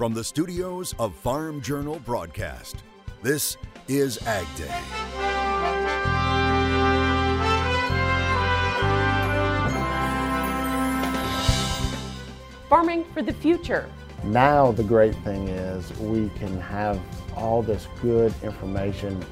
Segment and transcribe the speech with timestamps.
[0.00, 2.84] From the studios of Farm Journal Broadcast,
[3.20, 4.80] this is Ag Day.
[12.70, 13.90] Farming for the future.
[14.24, 16.98] Now, the great thing is we can have
[17.36, 19.22] all this good information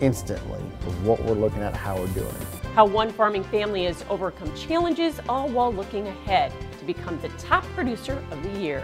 [0.00, 2.34] instantly of what we're looking at, how we're doing.
[2.74, 7.62] How one farming family has overcome challenges, all while looking ahead to become the top
[7.74, 8.82] producer of the year.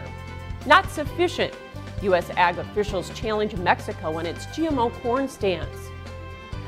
[0.67, 1.55] Not sufficient.
[2.03, 2.31] U.S.
[2.37, 5.89] ag officials challenge Mexico on its GMO corn stance.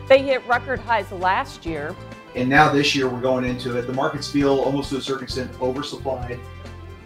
[0.09, 1.95] They hit record highs last year.
[2.35, 3.87] And now this year we're going into it.
[3.87, 6.39] The markets feel almost to a certain extent oversupplied.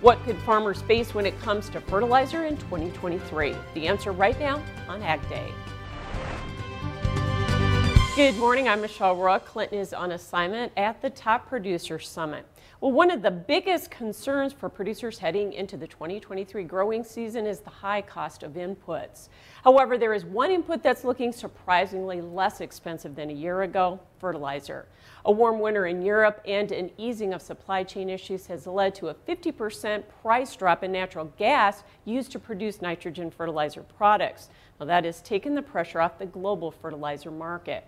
[0.00, 3.54] What could farmers face when it comes to fertilizer in 2023?
[3.74, 5.52] The answer right now on Ag Day.
[8.14, 9.44] Good morning, I'm Michelle Rook.
[9.44, 12.46] Clinton is on assignment at the Top Producer Summit.
[12.78, 17.60] Well, one of the biggest concerns for producers heading into the 2023 growing season is
[17.60, 19.30] the high cost of inputs.
[19.64, 24.84] However, there is one input that's looking surprisingly less expensive than a year ago fertilizer.
[25.24, 29.08] A warm winter in Europe and an easing of supply chain issues has led to
[29.08, 34.50] a 50% price drop in natural gas used to produce nitrogen fertilizer products.
[34.78, 37.86] Now, that has taken the pressure off the global fertilizer market.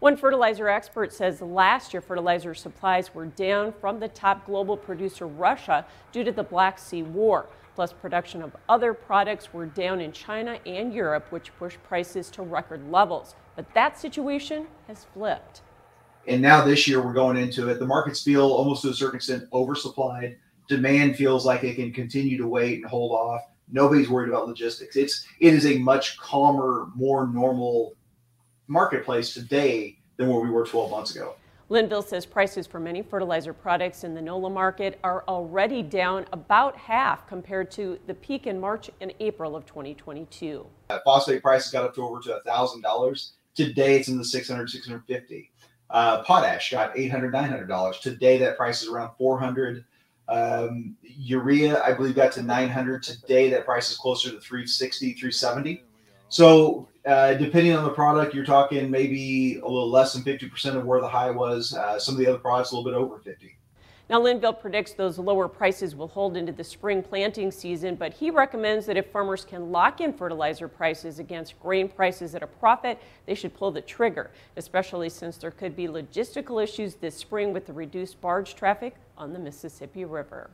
[0.00, 5.26] One fertilizer expert says last year fertilizer supplies were down from the top global producer
[5.26, 7.46] Russia due to the Black Sea War.
[7.74, 12.42] Plus, production of other products were down in China and Europe, which pushed prices to
[12.42, 13.34] record levels.
[13.56, 15.62] But that situation has flipped.
[16.28, 17.80] And now this year we're going into it.
[17.80, 20.36] The markets feel almost to a certain extent oversupplied.
[20.68, 23.42] Demand feels like it can continue to wait and hold off.
[23.70, 24.94] Nobody's worried about logistics.
[24.94, 27.94] It's it is a much calmer, more normal
[28.68, 31.34] marketplace today than where we were 12 months ago.
[31.70, 36.76] Linville says prices for many fertilizer products in the NOLA market are already down about
[36.76, 40.66] half compared to the peak in March and April of 2022.
[40.88, 43.30] Uh, phosphate prices got up to over to $1,000.
[43.54, 45.50] Today it's in the 600, 650.
[45.90, 47.98] Uh, potash got 800, 900 dollars.
[47.98, 49.84] Today that price is around 400.
[50.28, 53.02] Um, urea, I believe, got to 900.
[53.02, 55.84] Today that price is closer to 360, 370.
[56.28, 60.84] So uh, depending on the product, you're talking maybe a little less than 50% of
[60.84, 61.72] where the high was.
[61.72, 63.56] Uh, some of the other products a little bit over 50.
[64.10, 68.30] Now, Linville predicts those lower prices will hold into the spring planting season, but he
[68.30, 72.98] recommends that if farmers can lock in fertilizer prices against grain prices at a profit,
[73.26, 77.66] they should pull the trigger, especially since there could be logistical issues this spring with
[77.66, 80.48] the reduced barge traffic on the Mississippi River.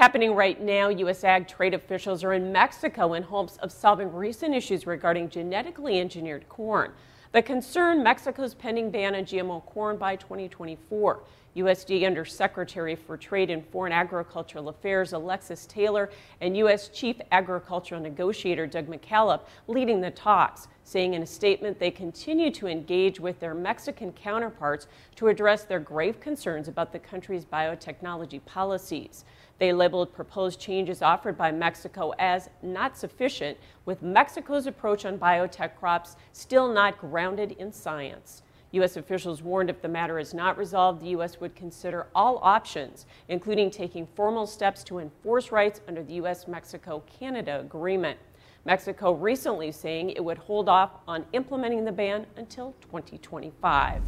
[0.00, 1.24] Happening right now, U.S.
[1.24, 6.48] ag trade officials are in Mexico in hopes of solving recent issues regarding genetically engineered
[6.48, 6.92] corn.
[7.32, 11.22] The concern Mexico's pending ban on GMO corn by 2024.
[11.54, 16.08] USDA Undersecretary for Trade and Foreign Agricultural Affairs Alexis Taylor
[16.40, 16.88] and U.S.
[16.88, 22.66] Chief Agricultural Negotiator Doug McKalip leading the talks, saying in a statement they continue to
[22.66, 29.24] engage with their Mexican counterparts to address their grave concerns about the country's biotechnology policies.
[29.60, 35.76] They labeled proposed changes offered by Mexico as not sufficient, with Mexico's approach on biotech
[35.76, 38.42] crops still not grounded in science.
[38.72, 38.96] U.S.
[38.96, 41.40] officials warned if the matter is not resolved, the U.S.
[41.40, 46.48] would consider all options, including taking formal steps to enforce rights under the U.S.
[46.48, 48.18] Mexico Canada agreement.
[48.64, 54.02] Mexico recently saying it would hold off on implementing the ban until 2025.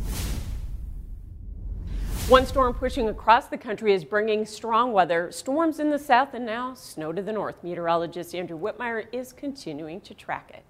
[2.29, 6.47] One storm pushing across the country is bringing strong weather, storms in the south, and
[6.47, 7.63] now snow to the north.
[7.65, 10.65] Meteorologist Andrew Whitmire is continuing to track it.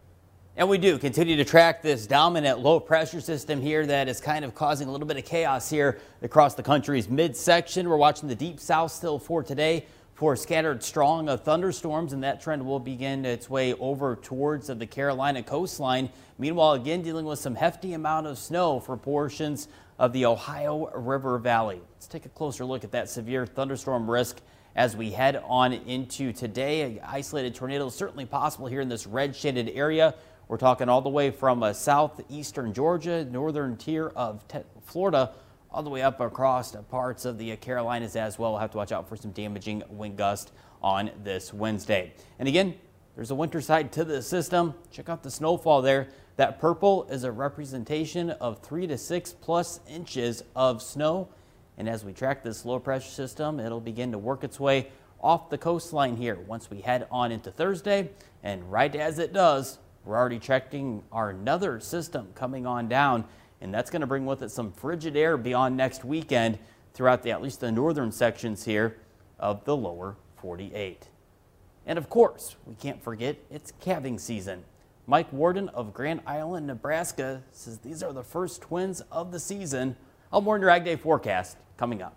[0.57, 4.45] And we do continue to track this dominant low pressure system here that is kind
[4.45, 7.89] of causing a little bit of chaos here across the country's midsection.
[7.89, 12.65] We're watching the deep south still for today for scattered strong thunderstorms, and that trend
[12.65, 16.11] will begin its way over towards the Carolina coastline.
[16.39, 19.69] Meanwhile, again, dealing with some hefty amount of snow for portions
[19.99, 21.81] of the Ohio River Valley.
[21.95, 24.41] Let's take a closer look at that severe thunderstorm risk
[24.75, 27.01] as we head on into today.
[27.05, 30.15] Isolated tornadoes certainly possible here in this red shaded area.
[30.49, 34.45] We're talking all the way from uh, southeastern Georgia, northern tier of
[34.85, 35.33] Florida,
[35.73, 38.53] all the way up across parts of the Carolinas as well.
[38.53, 40.53] We'll have to watch out for some damaging wind gusts
[40.83, 42.13] on this Wednesday.
[42.39, 42.75] And again,
[43.15, 44.75] there's a winter side to the system.
[44.91, 46.09] Check out the snowfall there.
[46.37, 51.29] That purple is a representation of three to six plus inches of snow.
[51.79, 54.89] And as we track this low pressure system, it'll begin to work its way
[55.23, 58.11] off the coastline here once we head on into Thursday.
[58.43, 63.25] And right as it does, we're already checking our another system coming on down.
[63.63, 66.59] And that's going to bring with it some frigid air beyond next weekend
[66.95, 68.99] throughout the, at least the northern sections here
[69.39, 71.09] of the lower 48.
[71.87, 74.65] And of course, we can't forget it's calving season.
[75.07, 79.97] Mike Warden of Grand Island, Nebraska says these are the first twins of the season.
[80.33, 82.17] I'll more in your Ag Day forecast coming up.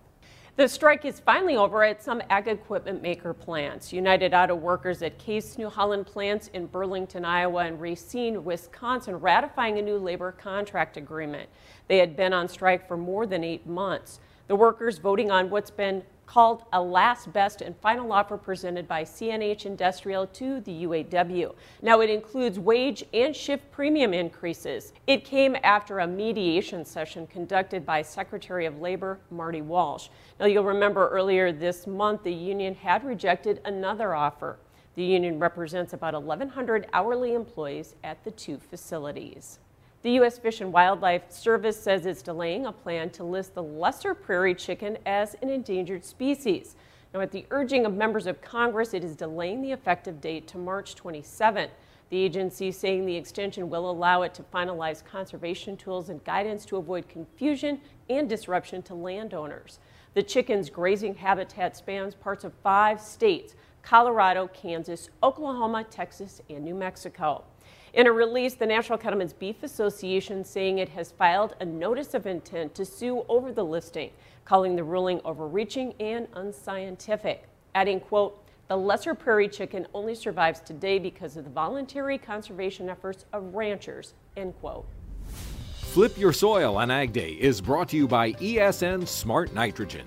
[0.57, 3.91] The strike is finally over at some ag equipment maker plants.
[3.91, 9.79] United Auto Workers at Case New Holland plants in Burlington, Iowa and Racine, Wisconsin ratifying
[9.79, 11.49] a new labor contract agreement.
[11.89, 14.21] They had been on strike for more than eight months.
[14.47, 19.03] The workers voting on what's been called a last best and final offer presented by
[19.03, 21.53] CNH Industrial to the UAW.
[21.81, 24.93] Now it includes wage and shift premium increases.
[25.07, 30.09] It came after a mediation session conducted by Secretary of Labor Marty Walsh.
[30.39, 34.57] Now you'll remember earlier this month the union had rejected another offer.
[34.95, 39.59] The union represents about 1,100 hourly employees at the two facilities.
[40.05, 40.37] The U.S.
[40.37, 44.99] Fish and Wildlife Service says it's delaying a plan to list the lesser prairie chicken
[45.07, 46.75] as an endangered species.
[47.11, 50.59] Now, at the urging of members of Congress, it is delaying the effective date to
[50.59, 51.71] March 27.
[52.11, 56.77] The agency saying the extension will allow it to finalize conservation tools and guidance to
[56.77, 59.79] avoid confusion and disruption to landowners.
[60.13, 66.75] The chicken's grazing habitat spans parts of five states Colorado, Kansas, Oklahoma, Texas, and New
[66.75, 67.43] Mexico.
[67.95, 72.27] In a release, the National Cattlemen's Beef Association saying it has filed a notice of
[72.27, 74.09] intent to sue over the listing,
[74.43, 80.99] calling the ruling overreaching and unscientific, adding, quote, the lesser prairie chicken only survives today
[80.99, 84.85] because of the voluntary conservation efforts of ranchers, end quote.
[85.77, 90.05] Flip Your Soil on Ag Day is brought to you by ESN Smart Nitrogen.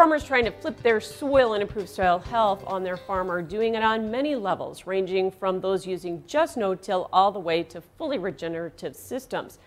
[0.00, 3.74] Farmers trying to flip their soil and improve soil health on their farm are doing
[3.74, 8.16] it on many levels, ranging from those using just no-till all the way to fully
[8.16, 9.58] regenerative systems.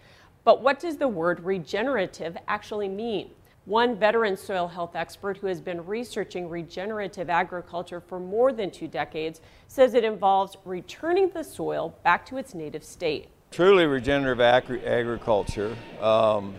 [0.43, 3.29] But what does the word regenerative actually mean?
[3.65, 8.87] One veteran soil health expert who has been researching regenerative agriculture for more than two
[8.87, 13.27] decades says it involves returning the soil back to its native state.
[13.51, 16.55] Truly regenerative agri agriculture, um,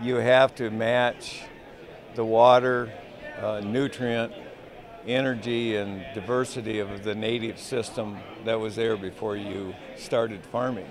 [0.00, 1.42] you have to match
[2.18, 2.92] the water,
[3.40, 4.32] uh, nutrient,
[5.06, 10.88] energy, and diversity of the native system that was there before you started farming.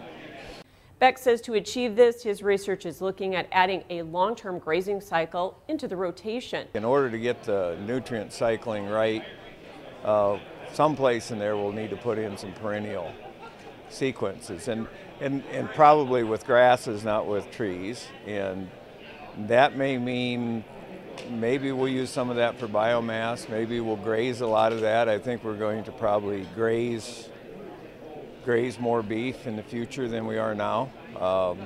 [0.99, 5.61] Beck says to achieve this, his research is looking at adding a long-term grazing cycle
[5.67, 6.65] into the rotation.
[6.73, 9.25] In order to get the nutrient cycling right,
[10.05, 10.39] uh,
[10.71, 13.11] someplace in there we'll need to put in some perennial
[13.89, 14.87] sequences and,
[15.19, 18.07] and, and probably with grasses, not with trees.
[18.25, 18.69] And
[19.39, 20.63] that may mean
[21.29, 23.49] maybe we'll use some of that for biomass.
[23.49, 25.09] Maybe we'll graze a lot of that.
[25.09, 27.29] I think we're going to probably graze
[28.43, 30.89] graze more beef in the future than we are now.
[31.19, 31.59] Um,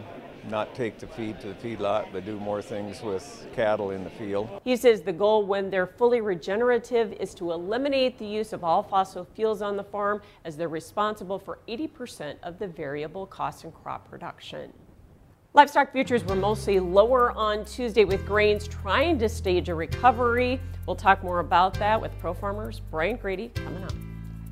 [0.49, 4.09] not take the feed to the feedlot, but do more things with cattle in the
[4.09, 4.49] field.
[4.63, 8.81] He says the goal when they're fully regenerative is to eliminate the use of all
[8.81, 13.71] fossil fuels on the farm as they're responsible for 80% of the variable costs in
[13.71, 14.73] crop production.
[15.53, 20.61] Livestock futures were mostly lower on Tuesday with grains trying to stage a recovery.
[20.87, 23.91] We'll talk more about that with Pro Farmers Brian Grete coming up.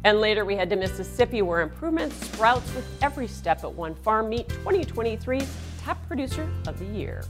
[0.04, 4.28] And later we head to Mississippi where improvements sprouts with every step at one farm
[4.28, 5.50] meet 2023's
[5.81, 7.24] top producer of the year.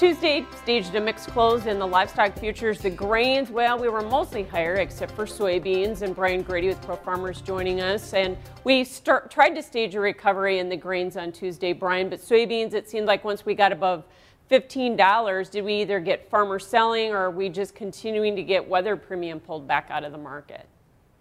[0.00, 2.80] Tuesday staged a mixed close in the livestock futures.
[2.80, 6.00] The grains, well, we were mostly higher except for soybeans.
[6.00, 8.14] And Brian Grete with Pro Farmers joining us.
[8.14, 12.08] And we start, tried to stage a recovery in the grains on Tuesday, Brian.
[12.08, 14.04] But soybeans, it seemed like once we got above
[14.50, 18.96] $15, did we either get farmers selling or are we just continuing to get weather
[18.96, 20.66] premium pulled back out of the market?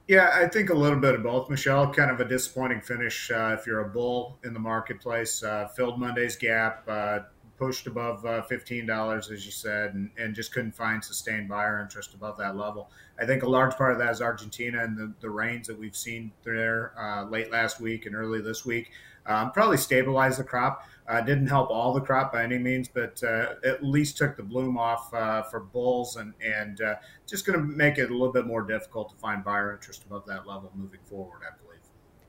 [0.07, 1.93] Yeah, I think a little bit of both, Michelle.
[1.93, 5.43] Kind of a disappointing finish uh, if you're a bull in the marketplace.
[5.43, 7.19] Uh, filled Monday's gap, uh,
[7.59, 12.13] pushed above uh, $15, as you said, and, and just couldn't find sustained buyer interest
[12.13, 12.89] above that level.
[13.19, 15.95] I think a large part of that is Argentina and the, the rains that we've
[15.95, 18.91] seen there uh, late last week and early this week.
[19.25, 20.87] Um, probably stabilized the crop.
[21.07, 24.43] Uh, didn't help all the crop by any means, but uh, at least took the
[24.43, 26.95] bloom off uh, for bulls and, and uh,
[27.27, 30.25] just going to make it a little bit more difficult to find buyer interest above
[30.27, 31.81] that level moving forward, I believe.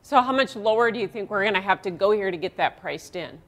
[0.02, 2.36] So, how much lower do you think we're going to have to go here to
[2.36, 3.38] get that priced in?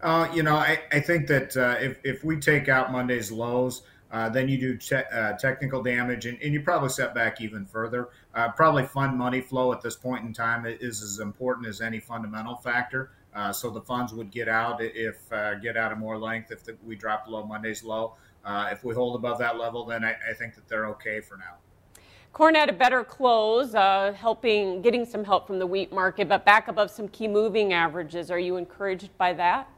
[0.00, 3.82] Uh, you know, I, I think that uh, if, if we take out Monday's lows,
[4.10, 7.66] uh, then you do te- uh, technical damage and, and, you probably set back even
[7.66, 8.08] further.
[8.34, 12.00] Uh, probably fund money flow at this point in time is as important as any
[12.00, 13.10] fundamental factor.
[13.34, 15.28] Uh, so the funds would get out if
[15.62, 18.14] get out of more length if the, we drop below Monday's low.
[18.46, 21.56] if we hold above that level, then I, I, think that they're okay for now.
[22.32, 23.74] Corn had a better close,
[24.16, 28.30] helping getting some help from the wheat market, but back above some key moving averages.
[28.30, 29.68] Are you encouraged by that?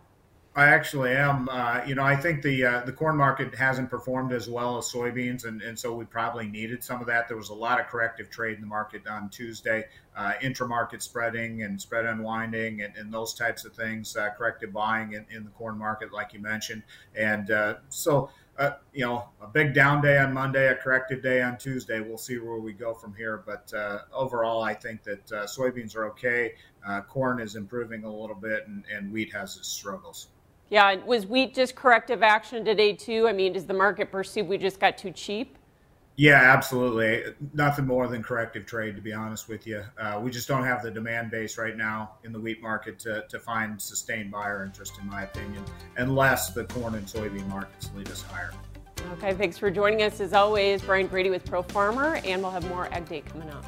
[0.57, 1.49] I actually am.
[1.49, 4.87] Uh, you know, I think the uh, the corn market hasn't performed as well as
[4.87, 7.29] soybeans, and, and so we probably needed some of that.
[7.29, 11.63] There was a lot of corrective trade in the market on Tuesday, uh, intra-market spreading
[11.63, 15.51] and spread unwinding, and, and those types of things, uh, corrective buying in, in, the
[15.51, 16.83] corn market, like you mentioned,
[17.15, 18.31] and uh, so.
[18.59, 22.01] Uh, you know, a big down day on Monday, a corrective day on Tuesday.
[22.01, 23.43] We'll see where we go from here.
[23.47, 23.73] But
[24.13, 26.53] overall, I think that soybeans are okay.
[27.09, 30.27] corn is improving a little bit, and, and wheat has its struggles.
[30.71, 33.27] Yeah, was wheat just corrective action today too?
[33.27, 35.59] I mean, does the market perceive we just got too cheap?
[36.17, 37.35] Yeah, absolutely.
[37.55, 39.83] Nothing more than corrective trade, to be honest with you.
[39.99, 43.25] Uh, we just don't have the demand base right now in the wheat market to,
[43.29, 45.65] to find sustained buyer interest, in my opinion,
[45.97, 48.53] unless the corn and soybean markets lead us higher.
[49.13, 50.83] Okay, thanks for joining us as always.
[50.83, 53.65] Brian Grete with Pro Farmer, and we'll have more Ag Day coming up.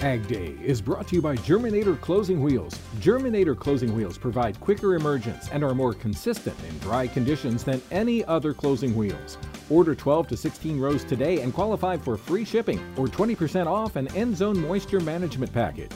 [0.00, 2.78] Ag Day is brought to you by Germinator Closing Wheels.
[2.96, 8.22] Germinator Closing Wheels provide quicker emergence and are more consistent in dry conditions than any
[8.26, 9.38] other closing wheels.
[9.70, 14.08] Order 12 to 16 rows today and qualify for free shipping or 20% off an
[14.14, 15.92] end zone moisture management package.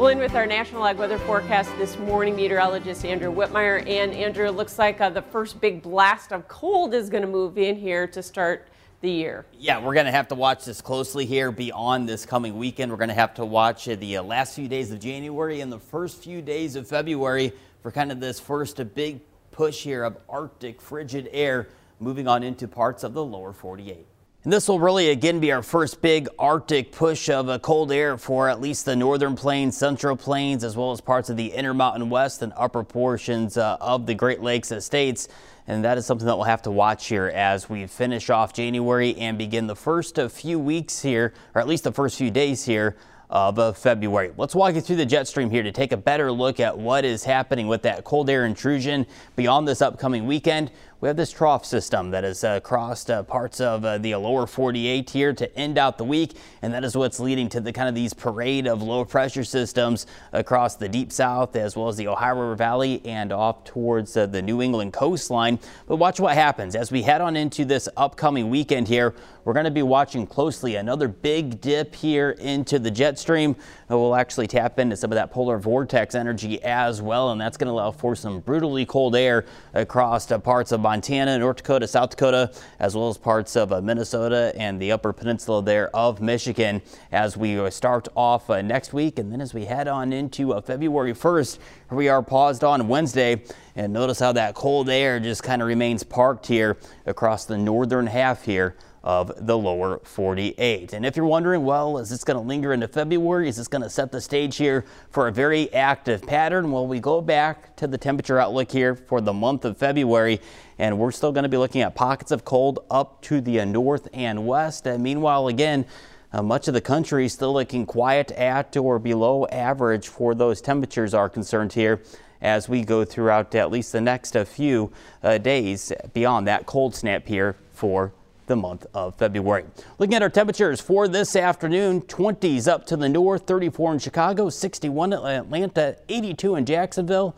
[0.00, 3.86] Well, in with our National Ag Weather Forecast this morning, meteorologist Andrew Whitmire.
[3.86, 7.28] And Andrew, it looks like uh, the first big blast of cold is going to
[7.28, 8.68] move in here to start
[9.02, 9.44] the year.
[9.52, 12.90] Yeah, we're going to have to watch this closely here beyond this coming weekend.
[12.90, 15.70] We're going to have to watch uh, the uh, last few days of January and
[15.70, 17.52] the first few days of February
[17.82, 22.66] for kind of this first big push here of Arctic frigid air moving on into
[22.66, 24.06] parts of the lower 48.
[24.42, 28.16] And this will really again be our first big Arctic push of a cold air
[28.16, 32.08] for at least the northern plains, central plains, as well as parts of the Intermountain
[32.08, 35.28] West and upper portions uh, of the Great Lakes states.
[35.66, 39.14] And that is something that we'll have to watch here as we finish off January
[39.18, 42.96] and begin the first few weeks here, or at least the first few days here
[43.28, 44.32] of February.
[44.36, 47.04] Let's walk you through the jet stream here to take a better look at what
[47.04, 49.06] is happening with that cold air intrusion
[49.36, 53.60] beyond this upcoming weekend we have this trough system that has uh, crossed uh, parts
[53.60, 57.18] of uh, the lower 48 here to end out the week, and that is what's
[57.18, 61.56] leading to the kind of these parade of low pressure systems across the deep south
[61.56, 65.58] as well as the Ohio River Valley and off towards uh, the New England coastline.
[65.86, 69.14] But watch what happens as we head on into this upcoming weekend here.
[69.44, 73.56] We're going to be watching closely another big dip here into the jet stream.
[73.88, 77.68] We'll actually tap into some of that polar vortex energy as well, and that's going
[77.68, 82.52] to allow for some brutally cold air across parts of Montana, North Dakota, South Dakota,
[82.78, 87.36] as well as parts of uh, Minnesota and the upper peninsula there of Michigan as
[87.36, 89.18] we start off uh, next week.
[89.18, 91.58] And then as we head on into uh, February 1st,
[91.90, 93.42] we are paused on Wednesday.
[93.74, 98.06] And notice how that cold air just kind of remains parked here across the northern
[98.06, 100.92] half here of the lower 48.
[100.92, 103.48] And if you're wondering, well, is this going to linger into February?
[103.48, 106.70] Is this going to set the stage here for a very active pattern?
[106.70, 110.40] Well, we go back to the temperature outlook here for the month of February,
[110.78, 114.08] and we're still going to be looking at pockets of cold up to the north
[114.12, 114.86] and west.
[114.86, 115.86] And meanwhile, again,
[116.32, 120.60] uh, much of the country is still looking quiet at or below average for those
[120.60, 122.02] temperatures are concerned here
[122.40, 124.92] as we go throughout at least the next few
[125.22, 128.12] uh, days beyond that cold snap here for
[128.50, 129.64] the month of February.
[129.98, 134.50] Looking at our temperatures for this afternoon, 20s up to the north, 34 in Chicago,
[134.50, 137.36] 61 in Atlanta, 82 in Jacksonville,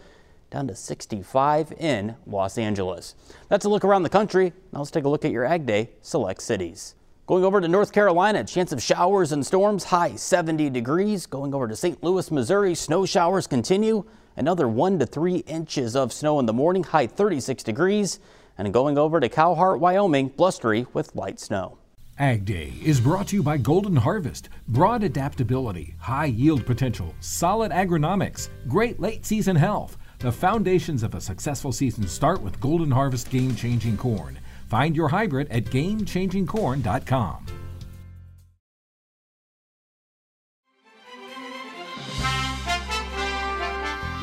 [0.50, 3.14] down to 65 in Los Angeles.
[3.50, 4.54] That's a look around the country.
[4.72, 6.94] Now let's take a look at your Ag Day select cities.
[7.26, 11.26] Going over to North Carolina, chance of showers and storms, high 70 degrees.
[11.26, 12.02] Going over to St.
[12.02, 14.04] Louis, Missouri, snow showers continue.
[14.34, 18.18] Another one to three inches of snow in the morning, high 36 degrees
[18.58, 21.78] and going over to Cowhart, Wyoming, blustery with light snow.
[22.18, 24.48] Ag Day is brought to you by Golden Harvest.
[24.68, 29.96] Broad adaptability, high yield potential, solid agronomics, great late season health.
[30.18, 34.38] The foundations of a successful season start with Golden Harvest Game Changing Corn.
[34.68, 37.61] Find your hybrid at GameChangingCorn.com.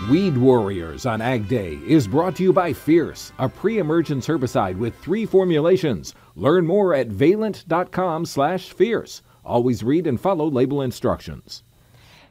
[0.09, 4.97] Weed Warriors on Ag Day is brought to you by Fierce, a pre-emergence herbicide with
[4.97, 6.15] three formulations.
[6.35, 9.21] Learn more at valent.com/fierce.
[9.45, 11.61] Always read and follow label instructions.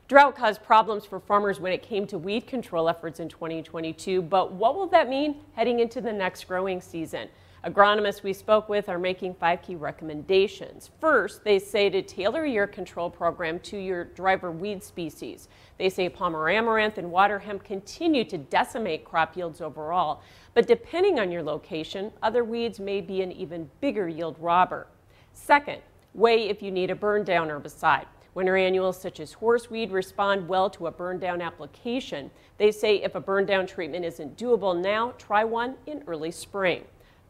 [0.09, 4.51] Drought caused problems for farmers when it came to weed control efforts in 2022, but
[4.51, 7.29] what will that mean heading into the next growing season?
[7.65, 10.91] Agronomists we spoke with are making five key recommendations.
[11.00, 15.49] First, they say to tailor your control program to your driver weed species.
[15.77, 20.23] They say Palmer amaranth and water hemp continue to decimate crop yields overall,
[20.55, 24.87] but depending on your location, other weeds may be an even bigger yield robber.
[25.33, 25.83] Second,
[26.15, 28.07] weigh if you need a burn down herbicide.
[28.35, 32.31] Winter annuals such as horseweed respond well to a burn down application.
[32.57, 36.85] They say if a burn down treatment isn't doable now, try one in early spring.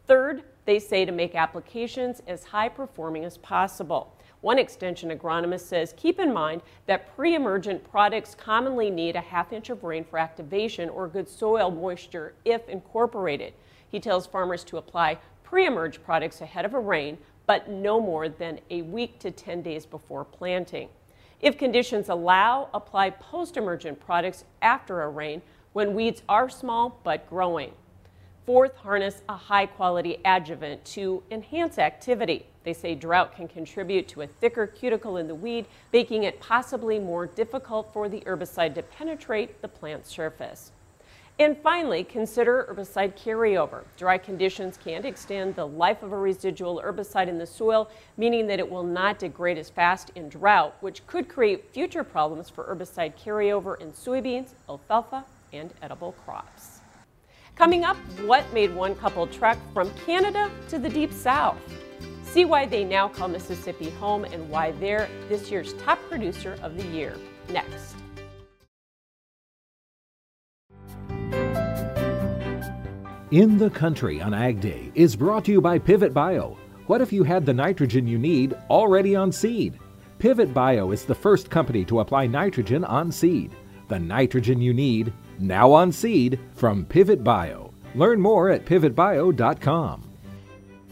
[0.08, 4.16] Third, they say to make applications as high performing as possible.
[4.40, 9.52] One extension agronomist says keep in mind that pre emergent products commonly need a half
[9.52, 13.52] inch of rain for activation or good soil moisture if incorporated.
[13.90, 18.30] He tells farmers to apply pre emerge products ahead of a rain, but no more
[18.30, 20.88] than a week to 10 days before planting.
[21.40, 25.42] If conditions allow, apply post emergent products after a rain
[25.74, 27.72] when weeds are small but growing.
[28.48, 32.46] Fourth, harness a high quality adjuvant to enhance activity.
[32.64, 36.98] They say drought can contribute to a thicker cuticle in the weed, making it possibly
[36.98, 40.72] more difficult for the herbicide to penetrate the plant surface.
[41.38, 43.82] And finally, consider herbicide carryover.
[43.98, 48.58] Dry conditions can extend the life of a residual herbicide in the soil, meaning that
[48.58, 53.12] it will not degrade as fast in drought, which could create future problems for herbicide
[53.22, 56.77] carryover in soybeans, alfalfa, and edible crops.
[57.58, 61.58] Coming up, what made one couple trek from Canada to the Deep South?
[62.22, 66.76] See why they now call Mississippi home and why they're this year's top producer of
[66.76, 67.16] the year.
[67.50, 67.96] Next.
[73.32, 76.56] In the Country on Ag Day is brought to you by Pivot Bio.
[76.86, 79.80] What if you had the nitrogen you need already on seed?
[80.20, 83.56] Pivot Bio is the first company to apply nitrogen on seed.
[83.88, 87.72] The nitrogen you need now on seed from Pivot Bio.
[87.94, 90.04] Learn more at pivotbio.com.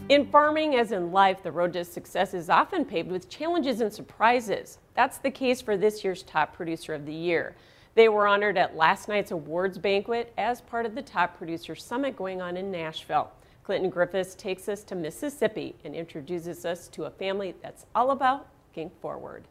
[0.09, 3.91] In farming, as in life, the road to success is often paved with challenges and
[3.91, 4.77] surprises.
[4.93, 7.55] That's the case for this year's Top Producer of the Year.
[7.93, 12.15] They were honored at last night's awards banquet as part of the Top Producer Summit
[12.15, 13.31] going on in Nashville.
[13.63, 18.47] Clinton Griffiths takes us to Mississippi and introduces us to a family that's all about
[18.69, 19.43] looking forward.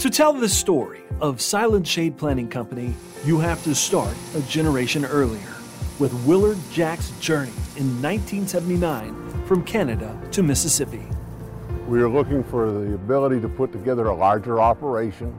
[0.00, 5.04] To tell the story of Silent Shade Planting Company, you have to start a generation
[5.04, 5.54] earlier
[5.98, 11.02] with Willard Jack's journey in 1979 from Canada to Mississippi.
[11.86, 15.38] We are looking for the ability to put together a larger operation.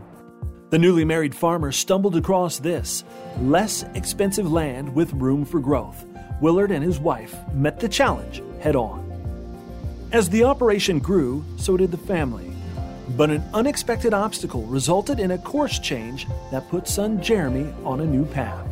[0.70, 3.04] The newly married farmer stumbled across this
[3.42, 6.06] less expensive land with room for growth.
[6.42, 9.04] Willard and his wife met the challenge head on.
[10.12, 12.55] As the operation grew, so did the family.
[13.10, 18.06] But an unexpected obstacle resulted in a course change that put son Jeremy on a
[18.06, 18.68] new path.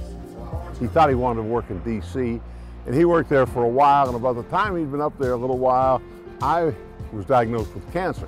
[0.80, 2.42] He thought he wanted to work in D.C.,
[2.86, 4.08] and he worked there for a while.
[4.08, 6.02] And about the time he'd been up there a little while,
[6.42, 6.74] I
[7.14, 8.28] was diagnosed with cancer.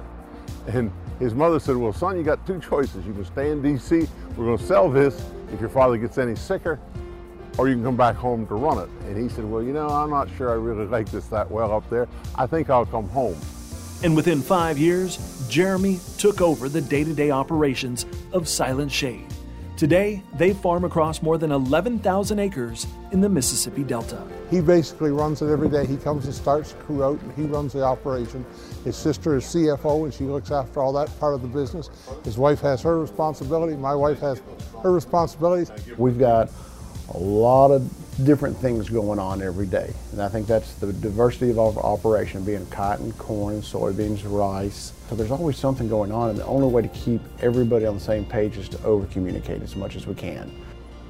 [0.67, 3.05] And his mother said, Well, son, you got two choices.
[3.05, 6.35] You can stay in D.C., we're going to sell this if your father gets any
[6.35, 6.79] sicker,
[7.57, 8.89] or you can come back home to run it.
[9.07, 11.71] And he said, Well, you know, I'm not sure I really like this that well
[11.71, 12.07] up there.
[12.35, 13.37] I think I'll come home.
[14.03, 15.17] And within five years,
[15.49, 19.27] Jeremy took over the day to day operations of Silent Shade.
[19.77, 24.25] Today, they farm across more than 11,000 acres in the Mississippi Delta.
[24.49, 25.86] He basically runs it every day.
[25.86, 28.45] He comes and starts the crew out and he runs the operation.
[28.86, 31.89] His sister is CFO and she looks after all that part of the business.
[32.23, 33.75] His wife has her responsibility.
[33.75, 34.41] My wife has
[34.81, 35.71] her responsibilities.
[35.97, 36.49] We've got
[37.13, 39.93] a lot of different things going on every day.
[40.12, 44.93] And I think that's the diversity of our operation, being cotton, corn, soybeans, rice.
[45.10, 47.99] So there's always something going on, and the only way to keep everybody on the
[47.99, 50.51] same page is to over communicate as much as we can.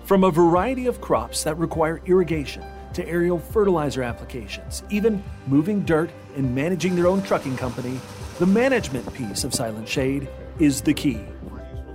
[0.06, 2.64] From a variety of crops that require irrigation
[2.94, 8.00] to aerial fertilizer applications, even moving dirt and managing their own trucking company,
[8.40, 10.28] the management piece of Silent Shade
[10.60, 11.24] is the key.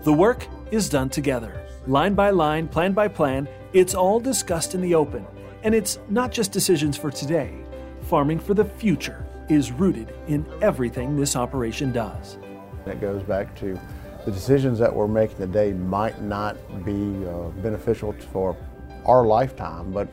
[0.02, 4.80] The work is done together, line by line, plan by plan, it's all discussed in
[4.80, 5.24] the open,
[5.62, 7.54] and it's not just decisions for today.
[8.02, 12.38] Farming for the future is rooted in everything this operation does.
[12.84, 13.78] That goes back to
[14.24, 18.56] the decisions that we're making today might not be uh, beneficial for
[19.06, 20.08] our lifetime, but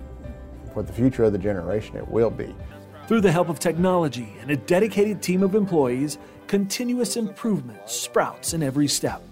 [0.73, 2.55] for the future of the generation, it will be.
[3.07, 8.61] Through the help of technology and a dedicated team of employees, continuous improvement sprouts in
[8.61, 9.23] every step.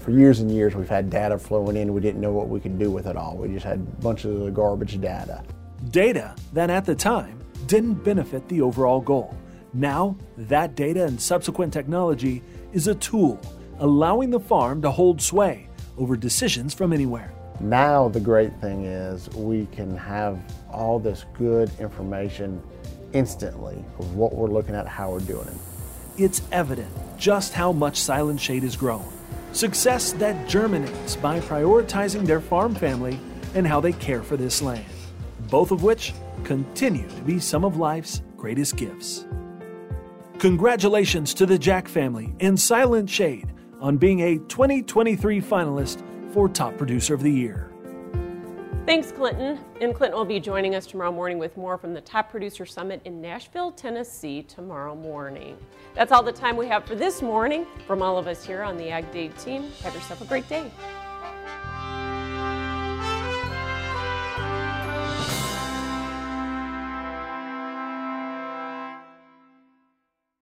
[0.00, 1.92] For years and years, we've had data flowing in.
[1.92, 3.36] We didn't know what we could do with it all.
[3.36, 5.44] We just had bunches of garbage data.
[5.90, 9.36] Data that at the time didn't benefit the overall goal.
[9.74, 13.40] Now, that data and subsequent technology is a tool
[13.78, 17.32] allowing the farm to hold sway over decisions from anywhere.
[17.60, 20.38] Now, the great thing is we can have
[20.70, 22.62] all this good information
[23.12, 25.54] instantly of what we're looking at, how we're doing it.
[26.22, 29.06] It's evident just how much Silent Shade has grown
[29.52, 33.20] Success that germinates by prioritizing their farm family
[33.54, 34.86] and how they care for this land,
[35.50, 39.26] both of which continue to be some of life's greatest gifts.
[40.38, 46.76] Congratulations to the Jack family and Silent Shade on being a 2023 finalist for Top
[46.78, 47.71] Producer of the Year.
[48.84, 49.60] Thanks, Clinton.
[49.80, 53.00] And Clinton will be joining us tomorrow morning with more from the Top Producer Summit
[53.04, 55.56] in Nashville, Tennessee, tomorrow morning.
[55.94, 57.64] That's all the time we have for this morning.
[57.86, 60.68] From all of us here on the Ag Day team, have yourself a great day.